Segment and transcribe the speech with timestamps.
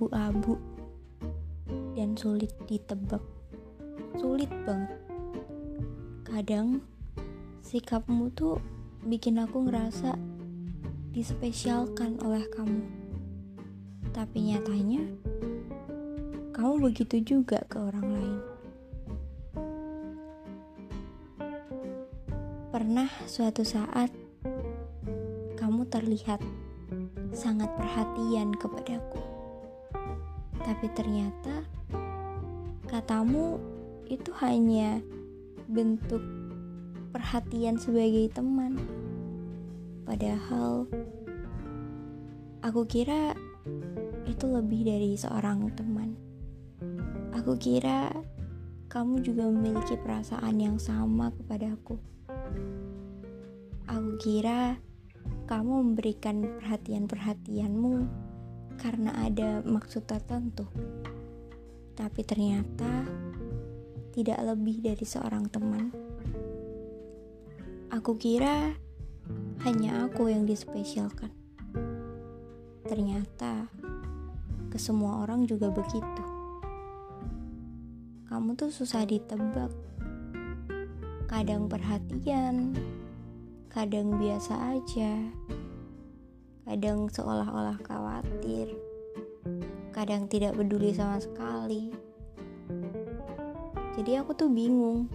[0.00, 0.56] abu-abu
[1.92, 3.20] dan sulit ditebak.
[4.16, 4.96] Sulit banget.
[6.24, 6.80] Kadang
[7.60, 8.56] sikapmu tuh
[9.04, 10.16] bikin aku ngerasa
[11.12, 12.80] dispesialkan oleh kamu.
[14.14, 15.04] Tapi nyatanya
[16.56, 18.38] kamu begitu juga ke orang lain.
[22.72, 24.08] Pernah suatu saat
[25.60, 26.40] kamu terlihat
[27.30, 29.22] sangat perhatian kepadaku.
[30.60, 31.64] Tapi ternyata
[32.90, 33.58] katamu
[34.10, 34.98] itu hanya
[35.70, 36.20] bentuk
[37.14, 38.78] perhatian sebagai teman.
[40.02, 40.90] Padahal
[42.66, 43.34] aku kira
[44.26, 46.18] itu lebih dari seorang teman.
[47.34, 48.10] Aku kira
[48.90, 51.94] kamu juga memiliki perasaan yang sama kepadaku.
[53.86, 54.82] Aku kira
[55.50, 58.06] kamu memberikan perhatian-perhatianmu
[58.78, 60.70] karena ada maksud tertentu.
[61.98, 63.02] Tapi ternyata
[64.14, 65.90] tidak lebih dari seorang teman.
[67.90, 68.78] Aku kira
[69.66, 71.34] hanya aku yang dispesialkan.
[72.86, 73.66] Ternyata
[74.70, 76.24] ke semua orang juga begitu.
[78.30, 79.74] Kamu tuh susah ditebak.
[81.26, 82.78] Kadang perhatian,
[83.70, 85.30] kadang biasa aja,
[86.66, 88.74] kadang seolah-olah khawatir,
[89.94, 91.94] kadang tidak peduli sama sekali.
[93.94, 95.06] Jadi aku tuh bingung,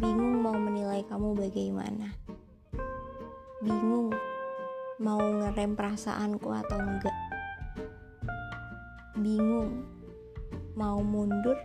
[0.00, 2.08] bingung mau menilai kamu bagaimana,
[3.60, 4.16] bingung
[4.96, 7.18] mau ngerem perasaanku atau enggak,
[9.20, 9.84] bingung
[10.72, 11.60] mau mundur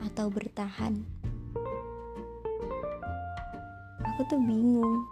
[0.00, 1.21] atau bertahan
[4.12, 5.08] aku tuh bingung